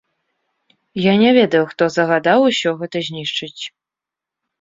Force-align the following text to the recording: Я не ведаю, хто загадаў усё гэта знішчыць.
Я 1.01 1.11
не 1.23 1.33
ведаю, 1.37 1.61
хто 1.73 1.83
загадаў 1.97 2.47
усё 2.49 2.69
гэта 2.79 2.97
знішчыць. 3.09 3.61